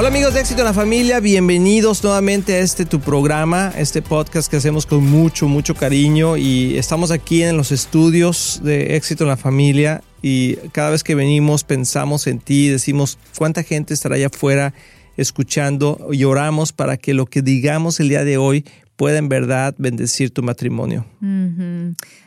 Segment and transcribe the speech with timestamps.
[0.00, 4.50] Hola amigos de Éxito en la Familia, bienvenidos nuevamente a este tu programa, este podcast
[4.50, 6.38] que hacemos con mucho, mucho cariño.
[6.38, 10.02] Y estamos aquí en los estudios de Éxito en la Familia.
[10.22, 14.72] Y cada vez que venimos pensamos en ti, decimos cuánta gente estará allá afuera
[15.18, 18.64] escuchando y oramos para que lo que digamos el día de hoy
[19.00, 21.06] pueda en verdad bendecir tu matrimonio.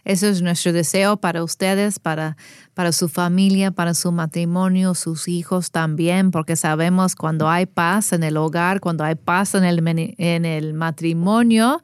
[0.05, 2.36] Eso es nuestro deseo para ustedes, para,
[2.73, 8.23] para su familia, para su matrimonio, sus hijos también, porque sabemos cuando hay paz en
[8.23, 9.84] el hogar, cuando hay paz en el,
[10.18, 11.80] en el matrimonio,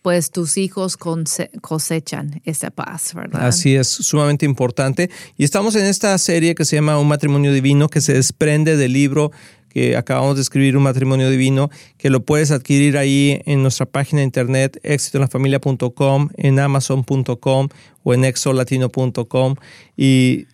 [0.00, 3.46] pues tus hijos cosechan esa paz, ¿verdad?
[3.46, 5.10] Así es, sumamente importante.
[5.36, 8.94] Y estamos en esta serie que se llama Un matrimonio divino, que se desprende del
[8.94, 9.32] libro
[9.70, 14.18] que acabamos de escribir Un matrimonio divino, que lo puedes adquirir ahí en nuestra página
[14.18, 17.68] de internet exitoenlafamilia.com, en amazon.com
[18.02, 19.54] o en exolatino.com
[19.96, 20.46] y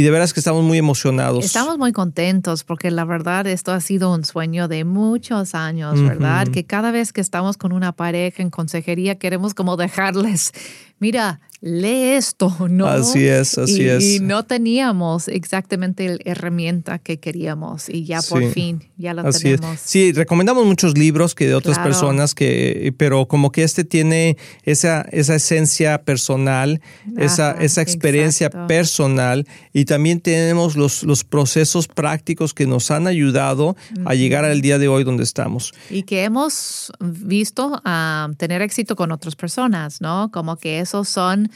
[0.00, 1.44] y de veras que estamos muy emocionados.
[1.44, 6.48] Estamos muy contentos porque la verdad esto ha sido un sueño de muchos años, ¿verdad?
[6.48, 10.52] Que cada vez que estamos con una pareja en consejería queremos como dejarles,
[11.00, 12.86] mira, lee esto, ¿no?
[12.86, 14.02] Así es, así es.
[14.02, 19.78] Y no teníamos exactamente la herramienta que queríamos y ya por fin ya la tenemos.
[19.80, 25.02] Sí, recomendamos muchos libros que de otras personas que, pero como que este tiene esa,
[25.10, 26.80] esa esencia personal,
[27.16, 33.76] esa, esa experiencia personal y también tenemos los, los procesos prácticos que nos han ayudado
[34.04, 35.72] a llegar al día de hoy donde estamos.
[35.90, 40.30] Y que hemos visto a tener éxito con otras personas, ¿no?
[40.30, 41.49] Como que esos son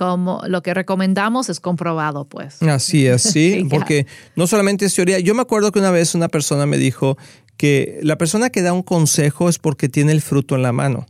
[0.00, 2.62] como lo que recomendamos es comprobado, pues.
[2.62, 5.18] Así es, sí, porque no solamente es teoría.
[5.18, 7.18] Yo me acuerdo que una vez una persona me dijo
[7.58, 11.04] que la persona que da un consejo es porque tiene el fruto en la mano.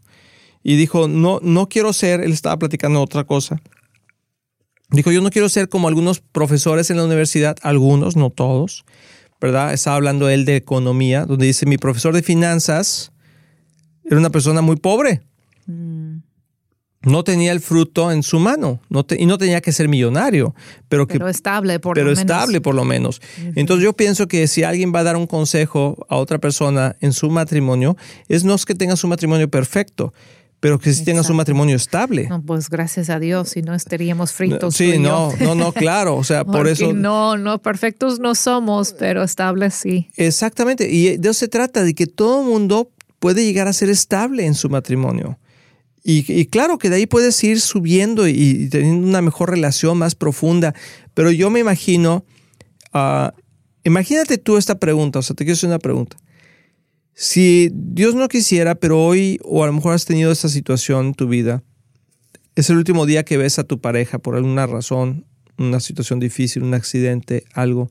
[0.64, 3.62] Y dijo, no, no quiero ser, él estaba platicando otra cosa.
[4.90, 8.84] Dijo, yo no quiero ser como algunos profesores en la universidad, algunos, no todos,
[9.40, 9.72] ¿verdad?
[9.72, 13.12] Estaba hablando él de economía, donde dice, mi profesor de finanzas
[14.04, 15.22] era una persona muy pobre.
[15.66, 15.99] Mm
[17.02, 20.54] no tenía el fruto en su mano no y no tenía que ser millonario,
[20.88, 23.22] pero, que, estable por pero lo estable por lo menos.
[23.54, 27.12] Entonces yo pienso que si alguien va a dar un consejo a otra persona en
[27.12, 27.96] su matrimonio,
[28.28, 30.12] es no es que tenga su matrimonio perfecto,
[30.60, 32.28] pero que sí tenga su matrimonio estable.
[32.28, 34.74] No, pues gracias a Dios, si no estaríamos fritos.
[34.74, 36.92] Sí, no, no, no, claro, o sea, por eso.
[36.92, 40.10] No, no, perfectos no somos, pero estables sí.
[40.16, 42.90] Exactamente, y de eso se trata, de que todo mundo
[43.20, 45.38] puede llegar a ser estable en su matrimonio.
[46.02, 50.74] Y, claro que de ahí puedes ir subiendo y, teniendo una mejor relación más profunda.
[51.14, 52.24] Pero yo me imagino,
[52.92, 53.34] ah,
[53.84, 56.16] imagínate tú esta pregunta, o sea, te quiero hacer una pregunta.
[57.12, 61.14] Si Dios no quisiera, pero hoy, o a lo mejor has tenido esta situación en
[61.14, 61.62] tu vida,
[62.54, 65.26] es el último día que ves a tu pareja por alguna razón,
[65.58, 67.90] una situación difícil, un accidente, algo.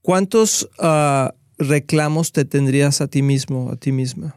[0.00, 4.36] ¿Cuántos ah, reclamos te tendrías a ti mismo, a ti misma?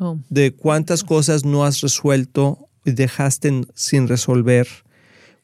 [0.00, 0.18] Oh.
[0.28, 4.68] de cuántas cosas no has resuelto y dejaste sin resolver,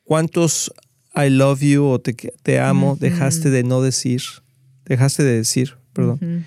[0.04, 0.72] cuántos
[1.14, 4.22] I love you o te, amo dejaste de no decir,
[4.84, 6.44] dejaste de decir, perdón.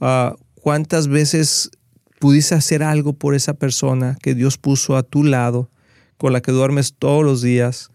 [0.00, 1.70] Ah, cuántas veces
[2.20, 5.70] pudiste hacer algo por esa persona que Dios puso a tu lado,
[6.16, 7.90] con la que duermes todos los días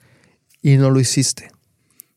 [0.62, 1.52] y no lo hiciste.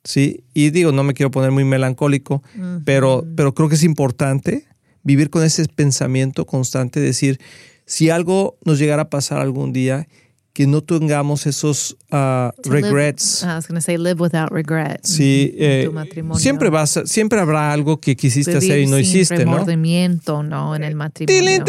[0.04, 0.42] ¿Sí?
[0.52, 2.42] Y digo, no me quiero poner muy melancólico,
[2.84, 4.66] pero, pero creo que es importante
[5.02, 7.40] vivir con ese pensamiento constante, decir,
[7.86, 10.06] si algo nos llegara a pasar algún día,
[10.52, 13.42] que no tengamos esos uh, regrets.
[13.42, 15.08] I was going to say live without regrets.
[15.08, 15.90] Sí, eh,
[16.36, 20.76] siempre vas, siempre habrá algo que quisiste hacer y no hiciste, remordimiento, ¿no?
[20.76, 21.64] En el matrimonio.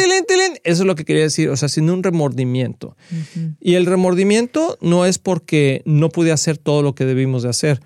[0.64, 2.98] Eso es lo que quería decir, o sea, sin un remordimiento.
[3.62, 7.80] Y el remordimiento no es porque no pude hacer todo lo que debimos de hacer,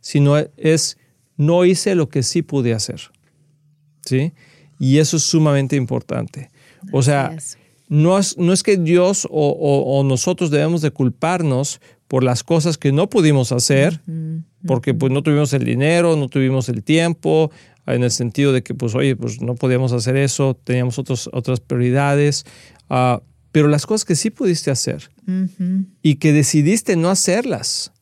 [0.00, 0.98] sino es
[1.36, 3.00] no hice lo que sí pude hacer.
[4.04, 4.32] ¿Sí?
[4.80, 6.50] Y eso es sumamente importante.
[6.90, 7.36] O sea,
[7.88, 12.90] no es, no es que Dios o, nosotros debemos de culparnos por las cosas que
[12.90, 14.00] no pudimos hacer,
[14.66, 17.52] porque pues no tuvimos el dinero, no tuvimos el tiempo,
[17.86, 21.60] en el sentido de que pues oye, pues no podíamos hacer eso, teníamos otros, otras
[21.60, 22.46] prioridades,
[22.88, 23.20] ah,
[23.52, 25.10] pero las cosas que sí pudiste hacer
[26.02, 27.92] y que decidiste no hacerlas,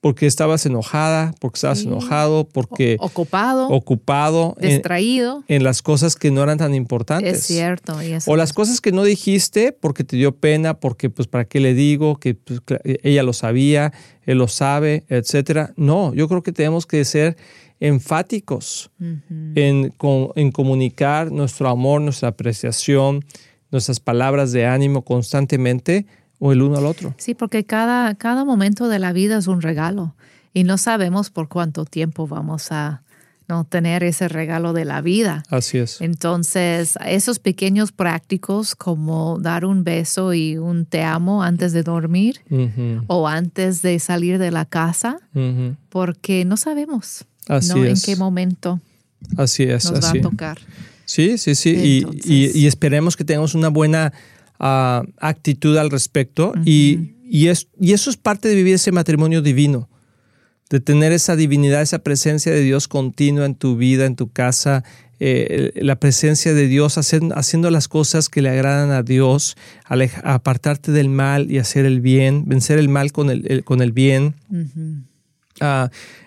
[0.00, 6.42] porque estabas enojada, porque estabas enojado, porque ocupado, ocupado distraído en, las cosas que no
[6.42, 7.38] eran tan importantes.
[7.38, 7.98] Es cierto.
[8.26, 11.74] o las cosas que no dijiste porque te dio pena, porque pues para qué le
[11.74, 12.60] digo, que pues,
[13.02, 15.72] ella lo sabía, él lo sabe, etcétera.
[15.76, 17.36] No, yo creo que tenemos que ser
[17.80, 19.92] enfáticos en,
[20.36, 23.24] en comunicar nuestro amor, nuestra apreciación,
[23.70, 26.06] nuestras palabras de ánimo constantemente
[26.38, 27.14] o el uno al otro.
[27.18, 30.14] Sí, porque cada, cada momento de la vida es un regalo
[30.52, 33.02] y no sabemos por cuánto tiempo vamos a
[33.48, 35.44] no tener ese regalo de la vida.
[35.50, 36.00] Así es.
[36.00, 42.40] Entonces, esos pequeños prácticos como dar un beso y un te amo antes de dormir
[43.06, 45.18] o antes de salir de la casa,
[45.90, 48.80] porque no sabemos así en qué momento
[49.36, 50.58] así es, nos va a tocar.
[51.04, 51.70] Sí, sí, sí.
[52.24, 54.12] y, y, esperemos que tengamos una buena
[54.58, 59.88] actitud al respecto y, y, es, y eso es parte de vivir ese matrimonio divino,
[60.70, 64.84] de tener esa divinidad, esa presencia de Dios continua en tu vida, en tu casa,
[65.18, 69.56] eh, la presencia de Dios haciendo las cosas que le agradan a Dios,
[70.22, 74.34] apartarte del mal y hacer el bien, vencer el mal con el, con el bien.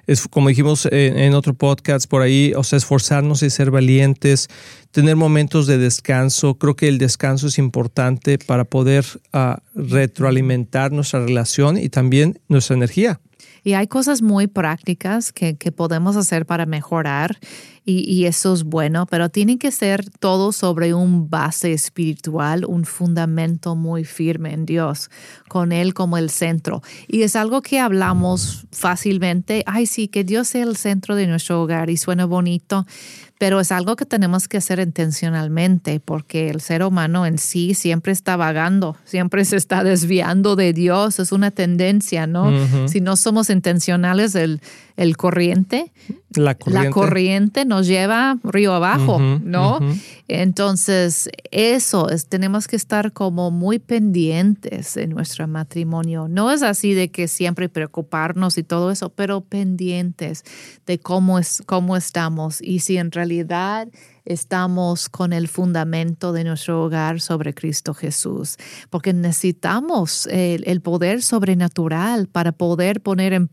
[0.07, 4.47] Es, como dijimos en, otro podcast por ahí, o sea, esforzarnos y ser valientes,
[4.91, 6.55] tener momentos de descanso.
[6.55, 12.75] Creo que el descanso es importante para poder ah, retroalimentar nuestra relación y también nuestra
[12.75, 13.19] energía.
[13.63, 17.37] Y hay cosas muy prácticas que, que podemos hacer para mejorar
[17.91, 23.75] y, eso es bueno, pero tiene que ser todo sobre un base espiritual, un fundamento
[23.75, 25.09] muy firme en Dios,
[25.47, 26.83] con Él como el centro.
[27.07, 31.63] Y es algo que hablamos fácilmente, ay sí, que Dios sea el centro de nuestro
[31.63, 32.85] hogar y suena bonito,
[33.39, 38.11] pero es algo que tenemos que hacer intencionalmente porque el ser humano en sí siempre
[38.11, 42.51] está vagando, siempre se está desviando de Dios, es una tendencia, ¿no?
[42.89, 44.59] Si no somos intencionales, el,
[44.97, 45.93] el corriente,
[46.35, 46.55] la
[46.91, 49.79] corriente, nos lleva río abajo, ¿no?
[50.27, 56.27] Entonces, eso es, tenemos que estar como muy pendientes en nuestro matrimonio.
[56.27, 60.43] No es así de que siempre preocuparnos y todo eso, pero pendientes
[60.85, 63.28] de cómo, es, cómo estamos y si en realidad
[64.25, 68.57] estamos con el fundamento de nuestro hogar sobre Cristo Jesús,
[68.89, 73.49] porque necesitamos el, poder sobrenatural para poder poner en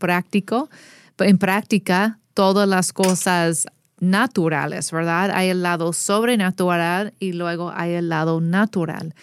[1.19, 3.65] en práctica todas las cosas
[3.99, 5.31] naturales, ¿verdad?
[5.33, 9.15] Hay el lado sobrenatural y luego hay el lado natural.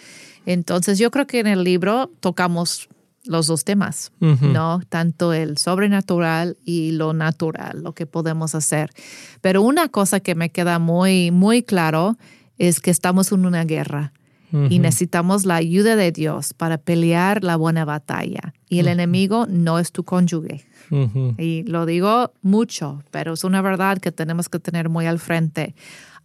[0.45, 2.89] Entonces yo creo que en el libro tocamos
[3.25, 4.81] los dos temas, ¿no?
[4.87, 8.91] Tanto el sobrenatural y lo natural, lo que podemos hacer.
[9.41, 12.17] Pero una cosa que me queda muy, muy claro
[12.57, 14.13] es que estamos en una guerra
[14.69, 18.53] y necesitamos la ayuda de Dios para pelear la buena batalla.
[18.69, 20.65] Y el enemigo no es tu cónyuge.
[21.37, 25.75] Y lo digo mucho, pero es una verdad que tenemos que tener muy al frente.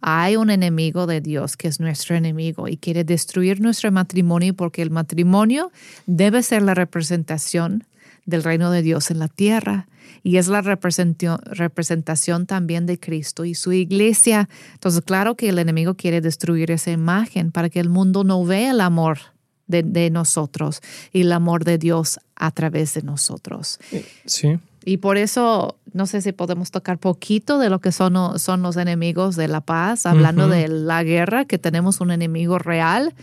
[0.01, 4.81] Hay un enemigo de Dios que es nuestro enemigo y quiere destruir nuestro matrimonio porque
[4.81, 5.71] el matrimonio
[6.07, 7.85] debe ser la representación
[8.25, 9.87] del reino de Dios en la tierra
[10.23, 14.49] y es la representación también de Cristo y su iglesia.
[14.73, 18.71] Entonces, claro que el enemigo quiere destruir esa imagen para que el mundo no vea
[18.71, 19.19] el amor
[19.67, 20.81] de, nosotros
[21.13, 23.79] y el amor de Dios a través de nosotros.
[24.25, 24.59] Sí.
[24.83, 28.77] Y por eso, no sé si podemos tocar poquito de lo que son, son los
[28.77, 33.13] enemigos de la paz, hablando de la guerra, que tenemos un enemigo real.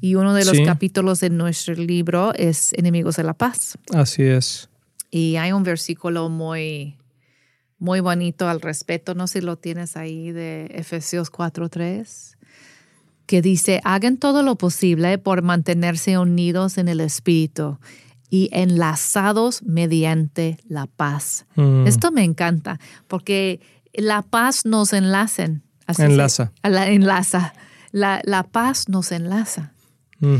[0.00, 3.78] Y uno de los capítulos de nuestro libro es Enemigos de la Paz.
[3.92, 4.68] Así es.
[5.10, 6.96] Y hay un versículo muy,
[7.78, 12.36] muy bonito al respecto, no sé si lo tienes ahí, de Efesios 4.3
[13.26, 17.78] que dice, hagan todo lo posible por mantenerse unidos en el Espíritu
[18.30, 21.46] y enlazados mediante la paz.
[21.56, 21.86] Mm.
[21.86, 23.60] Esto me encanta porque
[23.94, 25.62] la paz nos enlacen.
[25.98, 26.52] enlaza.
[26.62, 27.54] la, enlaza.
[27.92, 29.72] La, paz nos enlaza.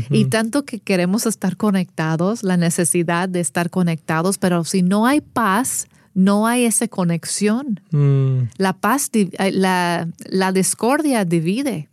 [0.09, 5.21] Y tanto que queremos estar conectados, la necesidad de estar conectados, pero si no hay
[5.21, 7.79] paz, no hay esa conexión.
[7.91, 8.49] Mm.
[8.57, 11.89] La paz, eh, la, la discordia divide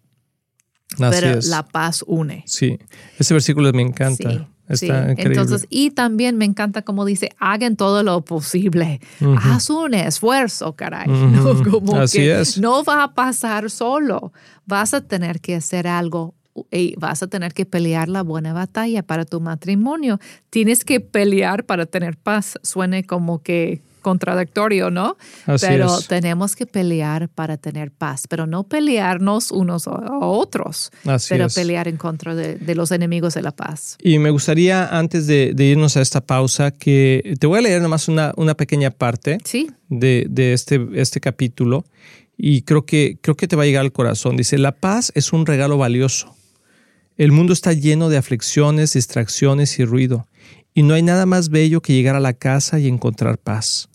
[0.99, 2.43] pero la paz une.
[2.47, 2.79] Sí,
[3.19, 4.49] ese versículo me encanta.
[4.69, 5.41] Está Increíble.
[5.41, 9.01] Entonces, y también me encanta como dice, hagan todo lo posible.
[9.43, 11.07] Haz un esfuerzo, caray.
[11.97, 12.59] Así es.
[12.59, 14.33] no va a pasar solo.
[14.67, 16.35] Vas a tener que hacer algo
[16.71, 20.19] y vas a tener que pelear la buena batalla para tu matrimonio.
[20.51, 22.59] Tienes que pelear para tener paz.
[22.63, 25.17] Suene como que contradictorio, ¿no?
[25.47, 26.07] Así pero es.
[26.07, 31.55] tenemos que pelear para tener paz, pero no pelearnos unos a otros, Así pero es.
[31.55, 33.97] pelear en contra de, de los enemigos de la paz.
[34.01, 37.83] Y me gustaría, antes de, de irnos a esta pausa, que te voy a leer
[37.83, 41.85] nomás una, una pequeña parte Sí, de, de este, este capítulo
[42.39, 44.37] y creo que, creo que te va a llegar al corazón.
[44.37, 46.37] Dice, la paz es un regalo valioso.
[47.17, 50.27] El mundo está lleno de aflicciones, distracciones y ruido,
[50.75, 53.89] y no hay nada más bello que llegar a la casa y encontrar paz.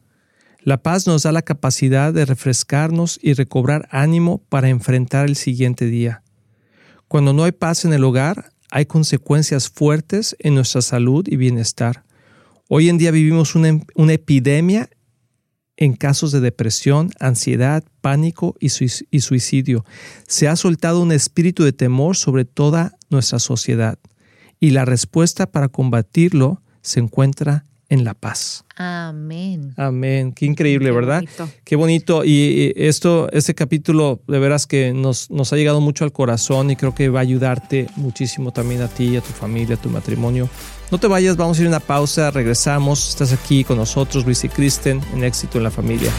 [0.63, 5.86] La paz nos da la capacidad de refrescarnos y recobrar ánimo para enfrentar el siguiente
[5.86, 6.24] día.
[7.08, 12.03] Cuando no hay paz en el hogar, hay consecuencias fuertes en nuestra salud y bienestar.
[12.70, 14.89] Hoy en día vivimos una, em- una epidemia
[15.77, 19.84] en casos de depresión, ansiedad, pánico y, suic- y suicidio.
[20.27, 23.98] Se ha soltado un espíritu de temor sobre toda nuestra sociedad
[24.60, 28.63] y la respuesta para combatirlo se encuentra en la paz.
[28.77, 29.74] amén.
[29.77, 30.31] Amén.
[30.31, 31.15] Qué increíble, Qué ¿verdad?
[31.19, 31.50] bonito.
[31.63, 32.24] Qué bonito.
[32.25, 36.71] Y y esto, este capítulo, de veras que nos, nos ha llegado mucho al corazón
[36.71, 39.89] y creo que va a ayudarte muchísimo también a ti, a tu familia, a tu
[39.89, 40.50] matrimonio.
[40.89, 43.10] No te vayas, vamos a ir a una pausa, regresamos.
[43.10, 46.12] Estás aquí con nosotros, Luis y Kristen, en Éxito en la Familia.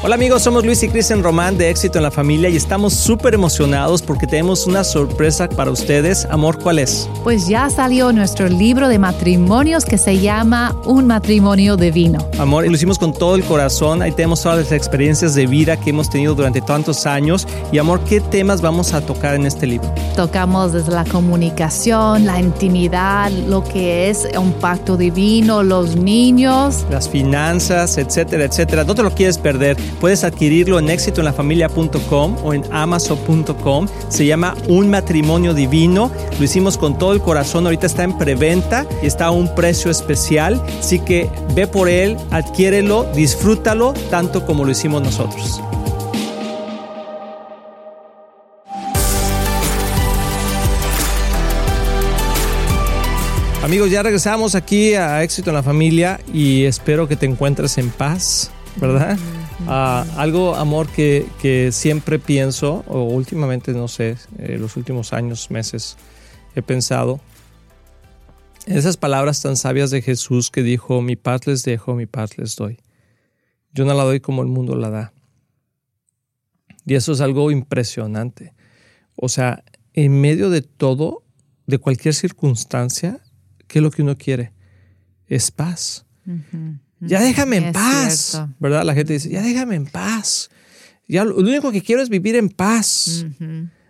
[0.00, 3.34] Hola amigos, somos Luis y Kristen Román de Éxito en la Familia y estamos súper
[3.34, 6.24] emocionados porque tenemos una sorpresa para ustedes.
[6.26, 7.10] Amor, ¿cuál es?
[7.24, 12.24] Pues ya salió nuestro libro de matrimonios que se llama Un matrimonio divino.
[12.38, 14.00] Amor, y lo hicimos con todo el corazón.
[14.00, 17.48] Ahí tenemos todas las experiencias de vida que hemos tenido durante tantos años.
[17.72, 19.92] Y amor, ¿qué temas vamos a tocar en este libro?
[20.14, 26.86] Tocamos desde la comunicación, la intimidad, lo que es un pacto divino, los niños.
[26.88, 28.84] Las finanzas, etcétera, etcétera.
[28.84, 29.76] No te lo quieres perder.
[30.00, 33.88] Puedes adquirirlo en éxitoenlafamilia.com o en amazon.com.
[34.08, 36.10] Se llama Un matrimonio divino.
[36.38, 37.66] Lo hicimos con todo el corazón.
[37.66, 40.62] Ahorita está en preventa y está a un precio especial.
[40.78, 45.60] Así que ve por él, adquiérelo, disfrútalo tanto como lo hicimos nosotros.
[53.68, 57.90] Amigos, ya regresamos aquí a Éxito en la Familia y espero que te encuentres en
[57.90, 59.18] paz, ¿verdad?
[59.66, 65.50] Ah, algo, amor, que, que siempre pienso, o últimamente, no sé, eh, los últimos años,
[65.50, 65.96] meses,
[66.54, 67.20] he pensado,
[68.66, 72.54] esas palabras tan sabias de Jesús que dijo, mi paz les dejo, mi paz les
[72.54, 72.78] doy.
[73.72, 75.12] Yo no la doy como el mundo la da.
[76.84, 78.52] Y eso es algo impresionante.
[79.14, 81.22] O sea, en medio de todo,
[81.66, 83.20] de cualquier circunstancia,
[83.66, 84.52] ¿qué es lo que uno quiere?
[85.26, 86.06] Es paz.
[87.00, 88.14] Ya déjame en paz.
[88.32, 88.54] cierto.
[88.58, 88.84] ¿Verdad?
[88.84, 90.50] La gente dice, ya déjame en paz.
[91.06, 93.24] Ya lo único que quiero es vivir en paz.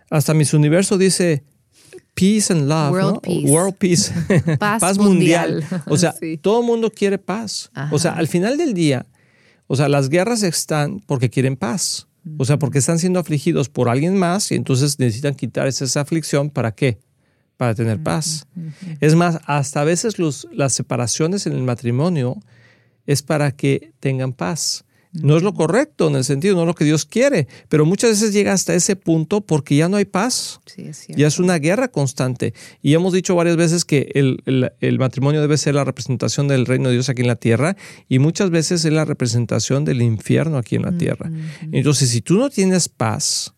[0.09, 1.43] Hasta Miss Universo dice
[2.13, 2.91] peace and love.
[2.91, 3.21] World ¿no?
[3.21, 3.45] peace.
[3.51, 4.11] World peace.
[4.59, 5.63] Paz mundial.
[5.87, 6.37] O sea, Sí.
[6.37, 7.71] todo el mundo quiere paz.
[7.91, 9.05] O sea, al final del día,
[9.67, 12.07] o sea, las guerras están porque quieren paz.
[12.37, 16.49] O sea, porque están siendo afligidos por alguien más y entonces necesitan quitar esa aflicción.
[16.49, 16.99] ¿Para qué?
[17.57, 18.45] Para tener paz.
[18.99, 22.37] Es más, hasta a veces los, las separaciones en el matrimonio
[23.09, 24.85] es para que tengan paz.
[25.11, 28.11] No es lo correcto en el sentido, no es lo que Dios quiere, pero muchas
[28.11, 30.59] veces llega hasta ese punto porque ya no hay paz.
[30.67, 31.19] Sí, es cierto.
[31.19, 32.53] Ya es una guerra constante.
[32.83, 36.67] Y hemos dicho varias veces que el, el- el matrimonio debe ser la representación del
[36.67, 37.75] reino de Dios aquí en la tierra
[38.07, 41.31] y muchas veces es la representación del infierno aquí en la tierra.
[41.71, 43.55] Entonces, si tú no tienes paz,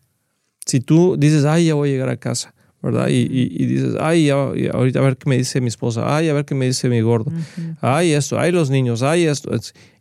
[0.64, 3.08] si tú dices, ay, ya voy a llegar a casa, ¿verdad?
[3.08, 6.16] Y, y- y dices, ay, ya- ya ahorita a ver qué me dice mi esposa,
[6.16, 7.32] ay, a ver qué me dice mi gordo,
[7.80, 9.50] ay, esto, ay, los niños, ay, esto.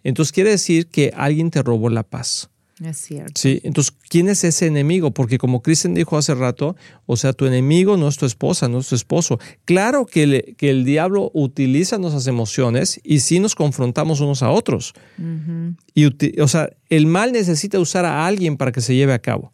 [0.03, 2.49] Entonces quiere decir que alguien te robó la paz.
[2.83, 3.33] Es cierto.
[3.35, 5.11] Sí, entonces, ¿quién es ese enemigo?
[5.11, 8.79] Porque como Kristen dijo hace rato, o sea, tu enemigo no es tu esposa, no
[8.79, 9.39] es tu esposo.
[9.65, 14.49] Claro que, le- que el diablo utiliza nuestras emociones y sí nos confrontamos unos a
[14.49, 14.93] otros.
[15.93, 19.19] y uti- o sea, el mal necesita usar a alguien para que se lleve a
[19.19, 19.53] cabo.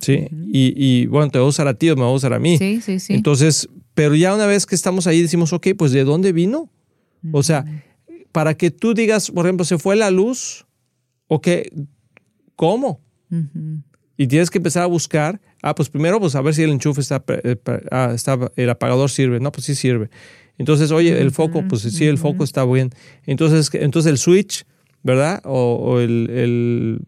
[0.00, 0.26] ¿sí?
[0.52, 2.38] y, y, bueno, te va a usar a ti o me va a usar a
[2.38, 2.58] mí.
[2.58, 3.14] Sí, sí, sí.
[3.14, 6.68] Entonces, pero ya una vez que estamos ahí decimos, ok, pues ¿de dónde vino?
[7.32, 7.64] O sea,
[8.32, 10.66] para que tú digas, por ejemplo, se fue la luz,
[11.26, 11.48] ok,
[12.60, 13.00] ¿cómo?
[14.18, 17.00] Y tienes que empezar a buscar, ah, pues primero, pues a ver si el enchufe
[17.00, 20.10] está, eh, pre- ah, está, el apagador sirve, no, pues sí sirve.
[20.58, 22.90] Entonces, oye, el foco, pues sí, el foco está bien.
[23.24, 24.66] Entonces, entonces el switch,
[25.02, 25.40] ¿verdad?
[25.46, 26.98] O, o el, el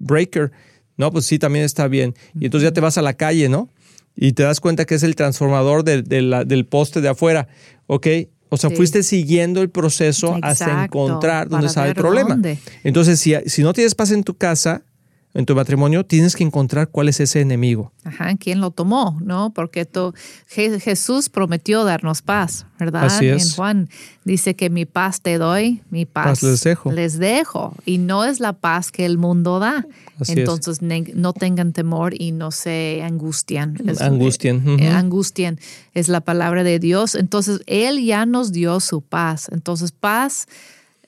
[0.00, 0.50] breaker,
[0.96, 2.14] no, pues sí, también está bien.
[2.34, 3.68] Y entonces ya te vas a la calle, ¿no?
[4.16, 7.46] Y te das cuenta que es el transformador del- de la- del poste de afuera,
[7.86, 8.06] ¿ok?
[8.50, 8.76] O sea, Sí.
[8.76, 12.30] fuiste siguiendo el proceso hasta encontrar dónde está el problema.
[12.30, 12.58] dónde.
[12.84, 14.82] Entonces, si, si no tienes paz en tu casa,
[15.32, 17.92] en tu matrimonio, tienes que encontrar cuál es ese enemigo.
[18.04, 19.16] Ajá, ¿quién lo tomó?
[19.22, 19.52] ¿No?
[19.54, 20.12] Porque tú,
[20.48, 23.04] Jesús prometió darnos paz, ¿verdad?
[23.04, 23.50] Así es.
[23.50, 23.88] En Juan
[24.24, 26.90] dice que mi paz te doy, mi paz, les dejo.
[26.90, 27.74] Les dejo.
[27.86, 29.86] Y no es la paz que el mundo da.
[30.18, 33.76] Así Entonces no tengan temor y no se angustian.
[34.00, 34.80] angustian.
[34.80, 35.60] Eh, angustian
[35.94, 37.14] es la palabra de Dios.
[37.14, 39.48] Entonces Él ya nos dio su paz.
[39.52, 40.46] Entonces paz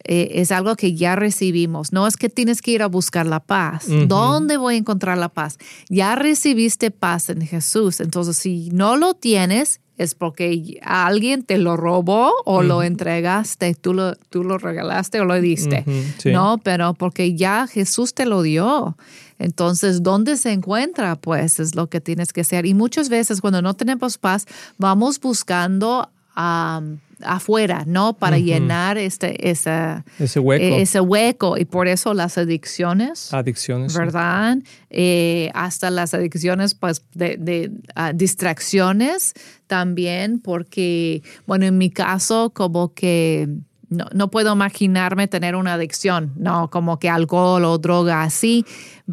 [0.04, 1.92] eh, es algo que ya recibimos.
[1.92, 3.86] No es que tienes que ir a buscar la paz.
[4.06, 5.58] ¿Dónde voy a encontrar la paz?
[5.88, 8.00] Ya recibiste paz en Jesús.
[8.00, 13.94] Entonces, si no lo tienes, es porque alguien te lo robó o lo entregaste, tú
[13.94, 15.84] lo, tú lo regalaste o lo diste.
[16.24, 18.96] No, pero porque ya Jesús te lo dio.
[19.38, 21.16] Entonces, ¿dónde se encuentra?
[21.16, 22.64] Pues es lo que tienes que hacer.
[22.66, 24.46] Y muchas veces cuando no tenemos paz,
[24.78, 28.14] vamos buscando afuera, ¿no?
[28.14, 30.64] Para llenar este, esa, ese, hueco.
[30.64, 31.56] E, ese hueco.
[31.58, 33.32] Y por eso las adicciones.
[33.32, 33.96] Adicciones.
[33.96, 34.58] ¿Verdad?
[34.90, 39.34] Eh, hasta las adicciones, pues, de, ah, distracciones
[39.66, 43.48] también, porque, bueno, en mi caso, como que...
[43.88, 48.64] No, no, puedo imaginarme tener una adicción, no, como que alcohol o droga así,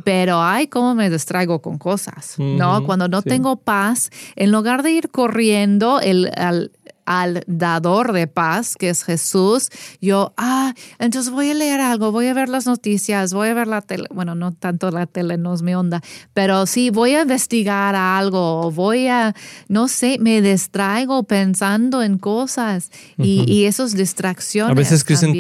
[0.05, 2.85] pero ay, cómo me distraigo con cosas, ¿no?
[2.85, 6.71] Cuando no tengo paz, en lugar de ir corriendo el, al,
[7.09, 12.27] al dador de paz, que es Jesús, yo, ah, entonces voy a leer algo, voy
[12.27, 15.55] a ver las noticias, voy a ver la tele, bueno, no tanto la tele, no
[15.55, 16.03] es mi onda,
[16.35, 19.33] pero sí, voy a investigar algo, voy a,
[19.67, 24.71] no sé, me distraigo pensando en cosas y, y esos distracciones.
[24.71, 25.35] A veces Kristen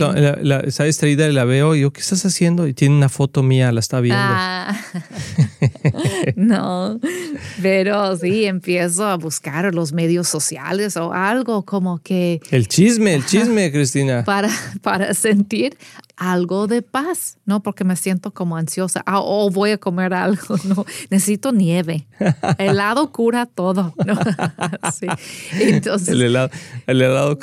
[0.65, 2.65] está distraída y la veo, y yo, ¿qué estás haciendo?
[2.65, 4.23] Y tiene una foto mía, la está viendo.
[4.25, 4.75] Ah.
[6.35, 6.99] no,
[7.61, 12.41] pero sí, empiezo a buscar los medios sociales o algo como que...
[12.51, 14.23] El chisme, el chisme, Cristina.
[14.23, 14.49] Para,
[14.81, 15.77] para sentir
[16.19, 17.63] algo de paz, ¿no?
[17.63, 19.01] Porque me siento como ansiosa.
[19.05, 20.85] Ah, o voy a comer algo, ¿no?
[21.09, 22.07] Necesito nieve.
[22.57, 24.19] El helado cura todo, ¿no?
[24.91, 25.07] sí.
[25.53, 26.49] Entonces, el helado.
[26.85, 27.39] El helado.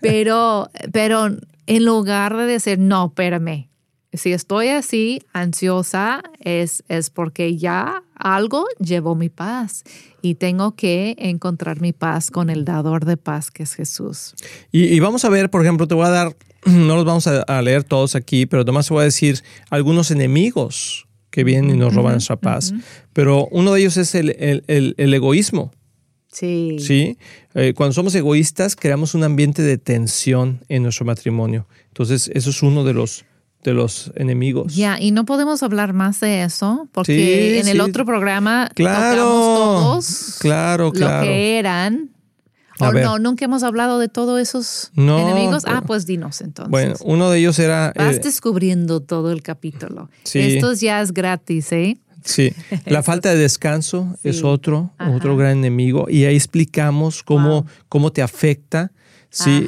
[0.00, 1.28] pero, pero
[1.66, 3.68] en lugar de decir, no, espérame,
[4.14, 9.84] si estoy así, ansiosa, es, es porque ya algo llevó mi paz
[10.22, 14.34] y tengo que encontrar mi paz con el dador de paz que es Jesús.
[14.72, 17.84] Y, vamos a ver, por ejemplo, te voy a dar, no los vamos a, leer
[17.84, 22.12] todos aquí, pero además te voy a decir algunos enemigos que vienen y nos roban
[22.12, 22.72] nuestra paz.
[23.12, 25.72] Pero uno de ellos es el, egoísmo.
[26.30, 26.76] Sí.
[26.80, 27.18] Sí.
[27.54, 31.66] Eh, cuando somos egoístas, creamos un ambiente de tensión en nuestro matrimonio.
[31.88, 33.24] Entonces, eso es uno de los
[33.64, 34.76] de los enemigos.
[34.76, 40.36] Ya, y no podemos hablar más de eso porque en el otro programa claro, todos
[40.38, 41.20] claro, claro.
[41.20, 42.10] lo que eran.
[42.80, 45.62] O no, nunca hemos hablado de todos esos enemigos.
[45.66, 46.70] Ah, pues dinos entonces.
[46.70, 47.92] Bueno, uno de ellos era.
[47.96, 50.10] Vas eh, descubriendo todo el capítulo.
[50.32, 51.98] Esto ya es gratis, ¿eh?
[52.24, 52.52] Sí,
[52.86, 56.06] la falta de descanso es otro, otro gran enemigo.
[56.10, 58.90] Y ahí explicamos cómo, cómo te afecta
[59.34, 59.66] Sí,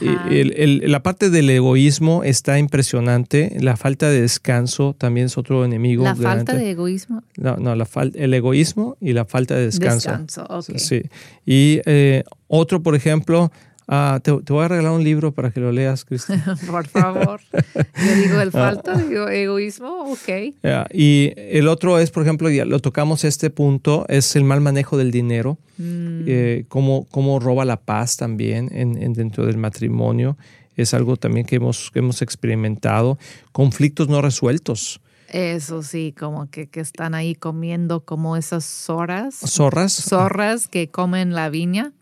[0.86, 3.56] la parte del egoísmo está impresionante.
[3.60, 6.04] La falta de descanso también es otro enemigo.
[6.04, 7.22] ¿La falta de egoísmo?
[7.36, 10.10] No, no la el egoísmo y la falta de descanso.
[10.10, 11.02] Descanso, Sí.
[11.44, 13.50] Y eh, otro, por ejemplo,
[13.88, 16.42] Ah, te, voy a regalar un libro para que lo leas, Cristian.
[16.66, 17.40] Por favor.
[17.52, 18.98] Yo digo el falta, ah.
[18.98, 20.54] digo egoísmo, ok.
[20.92, 24.96] Y el otro es, por ejemplo, ya lo tocamos este punto, es el mal manejo
[24.96, 26.24] del dinero, mm.
[26.26, 30.36] eh, cómo, cómo, roba la paz también en, dentro del matrimonio.
[30.74, 33.18] Es algo también que hemos, que hemos experimentado.
[33.52, 35.00] Conflictos no resueltos.
[35.28, 39.36] Eso sí, como que, que, están ahí comiendo como esas zorras.
[39.36, 39.92] Zorras.
[39.92, 41.92] Zorras que comen la viña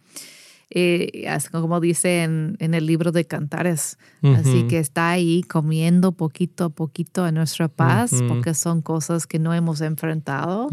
[0.75, 3.97] eh, como dice en, el libro de Cantares.
[4.23, 9.39] Así que está ahí comiendo poquito a poquito a nuestra paz, porque son cosas que
[9.39, 10.69] no hemos enfrentado.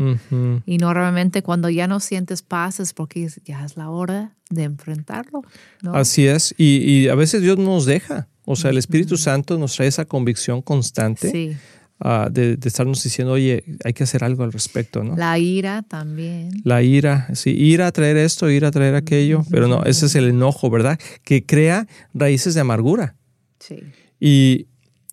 [0.66, 5.44] Y normalmente cuando ya no sientes paz es porque ya es la hora de enfrentarlo.
[5.94, 8.28] Así es, y, y, a veces Dios nos deja.
[8.46, 11.30] O sea, el Espíritu Santo nos trae esa convicción constante.
[11.30, 11.58] Sí.
[12.04, 15.16] Ah, de, estarnos diciendo, oye, hay que hacer algo al respecto, ¿no?
[15.16, 16.50] La ira también.
[16.64, 20.16] La ira, sí, ir a traer esto, ir a traer aquello, pero no, ese es
[20.16, 21.00] el enojo, ¿verdad?
[21.24, 23.16] Que crea raíces de amargura.
[23.60, 23.76] Sí.
[24.20, 24.66] Y,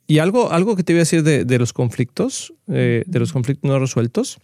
[0.07, 3.71] y algo, algo que te voy a decir de, los conflictos, eh, de los conflictos
[3.71, 4.39] no resueltos,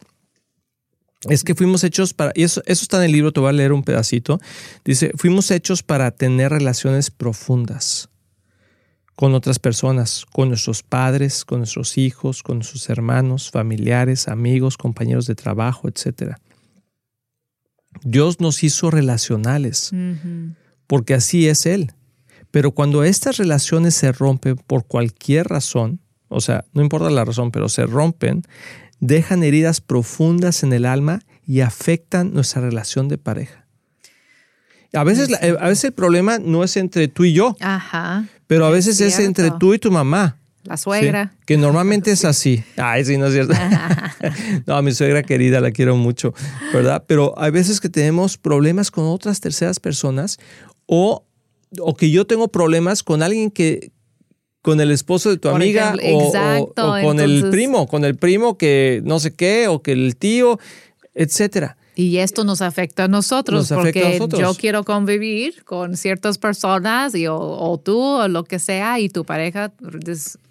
[1.31, 3.53] es que fuimos hechos para, y eso, eso está en el libro, te voy a
[3.53, 4.39] leer un pedacito,
[4.85, 8.11] dice, fuimos hechos para tener relaciones profundas
[9.16, 15.27] con otras personas, con nuestros padres, con nuestros hijos, con nuestros hermanos, familiares, amigos, compañeros
[15.27, 16.35] de trabajo, etc.
[18.03, 19.92] Dios nos hizo relacionales,
[20.87, 21.92] porque así es Él.
[22.50, 27.50] Pero cuando estas relaciones se rompen por cualquier razón, o sea, no importa la razón,
[27.50, 28.42] pero se rompen,
[29.00, 33.66] dejan heridas profundas en el alma y afectan nuestra relación de pareja.
[34.92, 38.24] A veces, la- a veces el problema no es entre tú y yo, Ajá.
[38.47, 40.39] Pero a Es veces es entre tú y tu mamá.
[40.65, 40.85] La ¿sí?
[40.85, 41.35] suegra.
[41.45, 42.65] Que normalmente es así.
[42.79, 43.53] Ay, sí, no es cierto.
[44.67, 46.33] no, mi suegra querida la quiero mucho,
[46.73, 47.05] ¿verdad?
[47.07, 50.39] Pero hay veces que tenemos problemas con otras terceras personas
[50.87, 51.25] o,
[51.79, 53.93] o que yo tengo problemas con alguien que
[54.63, 58.03] con el esposo de tu Por amiga ejemplo, o- exacto, o con el primo, con
[58.07, 60.59] el primo que no sé qué o que el tío,
[61.13, 61.77] etcétera.
[61.97, 64.41] Y esto nos afecta a nosotros Nos afecta a porque nosotros.
[64.41, 69.09] yo quiero convivir con ciertas personas y, o, o tú o lo que sea y
[69.09, 69.73] tu pareja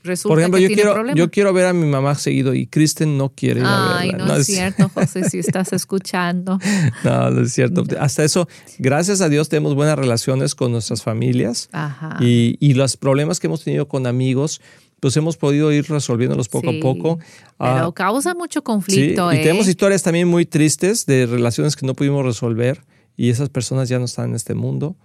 [0.03, 1.17] resulta Por ejemplo, que yo tiene quiero, problemas.
[1.17, 4.25] yo quiero ver a mi mamá seguido y Kristen no quiere ir a Ay, verla.
[4.25, 6.59] no, es es- cierto, José, si estás escuchando.
[7.03, 7.83] No, no es cierto.
[7.99, 8.47] Hasta eso,
[8.79, 12.17] gracias a Dios tenemos buenas relaciones con nuestras familias Ajá.
[12.21, 14.61] y, y los problemas que hemos tenido con amigos,
[15.03, 17.19] pues hemos podido ir resolviéndolos poco Sí, a poco.
[17.57, 19.39] Pero Ah, causa mucho sí, conflicto, y ¿eh?
[19.43, 22.85] tenemos historias también muy tristes de relaciones que no pudimos resolver
[23.17, 24.95] y esas personas ya no están en este mundo.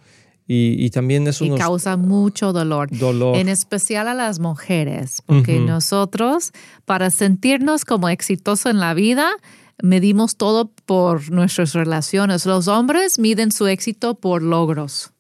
[0.47, 2.97] Y, y también eso y nos causa mucho dolor.
[2.97, 3.37] dolor.
[3.39, 6.53] En especial a las mujeres, porque nosotros,
[6.85, 9.33] para sentirnos como exitosos en la vida,
[9.83, 12.47] medimos todo por nuestras relaciones.
[12.47, 15.11] Los hombres miden su éxito por logros.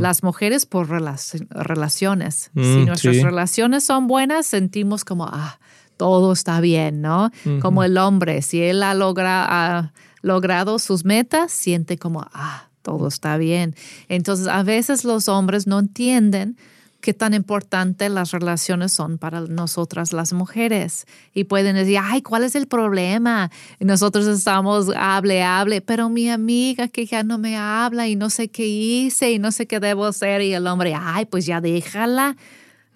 [0.00, 2.50] Las mujeres por relaci- relaciones.
[2.54, 3.22] Mm, si nuestras sí.
[3.22, 5.58] relaciones son buenas, sentimos como, ah,
[5.96, 7.30] todo está bien, ¿no?
[7.60, 9.92] Como el hombre, si él ha, logra- ha
[10.22, 13.74] logrado sus metas, siente como, ah, todo está bien.
[14.08, 16.56] Entonces, a veces los hombres no entienden
[17.00, 21.06] qué tan importante las relaciones son para nosotras las mujeres.
[21.32, 23.50] Y pueden decir, ay, ¿cuál es el problema?
[23.78, 28.30] Y nosotros estamos, hable, hable, pero mi amiga que ya no me habla y no
[28.30, 30.42] sé qué hice y no sé qué debo hacer.
[30.42, 32.36] Y el hombre, ay, pues ya déjala.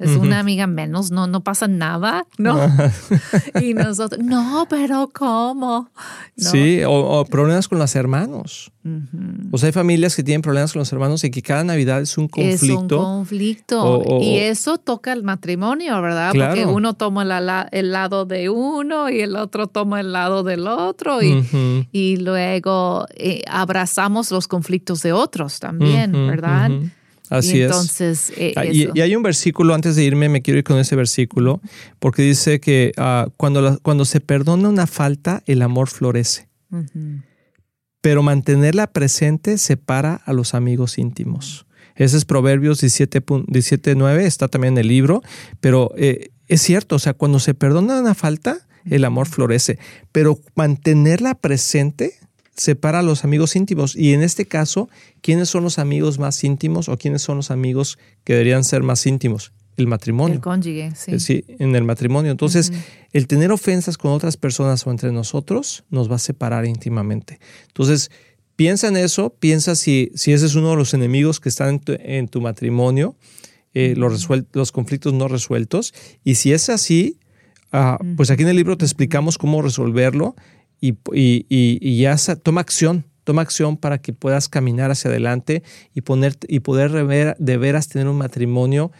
[0.02, 2.58] Es una amiga menos, no, no pasa nada, ¿no?
[3.62, 5.88] y nosotros, no, pero ¿cómo?
[6.36, 6.50] ¿No?
[6.50, 8.70] Sí, o, o problemas con los hermanos.
[9.52, 12.18] O sea, hay familias que tienen problemas con los hermanos y que cada Navidad es
[12.18, 12.96] un Es un conflicto.
[12.98, 13.82] conflicto.
[13.84, 16.32] O- o- y eso toca el matrimonio, ¿verdad?
[16.32, 16.54] Claro.
[16.54, 20.42] Porque uno toma la- la- el lado de uno y el otro toma el lado
[20.42, 21.22] del otro.
[21.22, 21.44] Y,
[21.92, 26.70] y luego eh, abrazamos los conflictos de otros también, ¿verdad?
[27.38, 27.70] Así y es.
[28.36, 31.60] eh, Ah, y, hay un versículo, antes de irme, me quiero ir con ese versículo,
[31.98, 36.48] porque dice que ah, cuando, la- cuando se perdona una falta, el amor florece,
[38.00, 41.66] pero mantenerla presente separa a los amigos íntimos.
[41.94, 45.22] Ese es Proverbios 17, pun- 17.9, está también en el libro,
[45.60, 48.58] pero eh, es cierto, o sea, cuando se perdona una falta,
[48.90, 49.78] el amor florece,
[50.10, 52.14] pero mantenerla presente
[52.54, 53.96] separa a los amigos íntimos.
[53.96, 54.88] Y en este caso,
[55.20, 59.06] ¿quiénes son los amigos más íntimos o quiénes son los amigos que deberían ser más
[59.06, 59.52] íntimos?
[59.76, 60.34] El matrimonio.
[60.34, 61.12] El cónyuge, sí.
[61.12, 62.30] Eh, Sí, en el matrimonio.
[62.30, 62.72] Entonces,
[63.12, 67.40] el tener ofensas con otras personas o entre nosotros nos va a separar íntimamente.
[67.68, 68.10] Entonces,
[68.54, 71.80] piensa en eso, piensa si, si ese es uno de los enemigos que están en
[71.80, 73.16] tu, en tu matrimonio,
[73.72, 75.94] eh, los, los conflictos no resueltos.
[76.22, 77.18] Y si es así,
[77.72, 80.36] ah, pues aquí en el libro te explicamos cómo resolverlo
[80.82, 83.06] y, y- y- y ya toma acción.
[83.24, 85.62] Toma acción para que puedas caminar hacia adelante
[85.94, 88.90] y, poner, y poder rever- de veras tener un matrimonio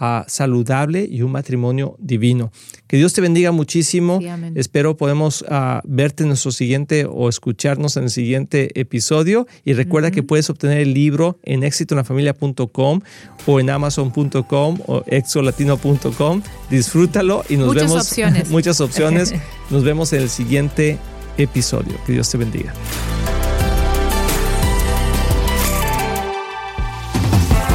[0.00, 2.50] ah, saludable y un matrimonio divino.
[2.88, 4.18] Que Dios te bendiga muchísimo.
[4.20, 4.26] Sí.
[4.56, 9.46] Espero podemos ah, verte en nuestro siguiente o escucharnos en el siguiente episodio.
[9.64, 13.00] Y recuerda que puedes obtener el libro en éxitoenlafamilia.com
[13.46, 16.42] o en amazon.com o exolatino.com.
[16.70, 18.06] Disfrútalo y nos Muchas vemos.
[18.08, 18.50] opciones.
[18.50, 19.34] muchas opciones.
[19.70, 21.17] Nos vemos en el siguiente episodio.
[22.04, 22.72] Que Dios te bendiga.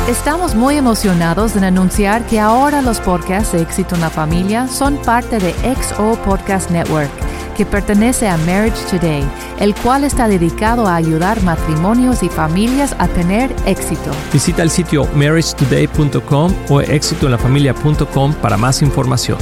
[0.09, 4.97] Estamos muy emocionados en anunciar que ahora los podcasts de Éxito en la Familia son
[4.97, 7.09] parte de XO Podcast Network,
[7.55, 9.23] que pertenece a Marriage Today,
[9.61, 14.11] el cual está dedicado a ayudar matrimonios y familias a tener éxito.
[14.33, 19.37] Visita el sitio marriagetoday.com o éxitoenlafamilia.com para más información.